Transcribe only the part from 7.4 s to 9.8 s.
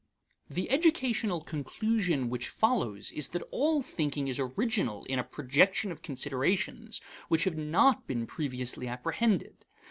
have not been previously apprehended.